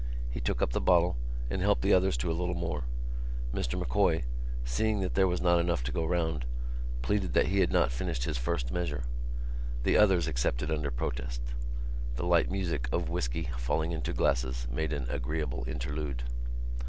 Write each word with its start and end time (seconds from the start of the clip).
He 0.31 0.39
took 0.41 0.63
up 0.63 0.71
the 0.73 0.81
bottle 0.81 1.15
and 1.51 1.61
helped 1.61 1.83
the 1.83 1.93
others 1.93 2.17
to 2.17 2.31
a 2.31 2.33
little 2.33 2.55
more. 2.55 2.85
Mr 3.53 3.77
M'Coy, 3.77 4.23
seeing 4.65 4.99
that 5.01 5.13
there 5.13 5.27
was 5.27 5.41
not 5.41 5.59
enough 5.59 5.83
to 5.83 5.91
go 5.91 6.03
round, 6.07 6.43
pleaded 7.03 7.33
that 7.33 7.49
he 7.49 7.59
had 7.59 7.71
not 7.71 7.91
finished 7.91 8.23
his 8.23 8.39
first 8.39 8.71
measure. 8.71 9.03
The 9.83 9.97
others 9.97 10.27
accepted 10.27 10.71
under 10.71 10.89
protest. 10.89 11.53
The 12.15 12.25
light 12.25 12.49
music 12.49 12.89
of 12.91 13.09
whisky 13.09 13.49
falling 13.59 13.91
into 13.91 14.11
glasses 14.11 14.65
made 14.71 14.91
an 14.91 15.05
agreeable 15.07 15.65
interlude. 15.67 16.23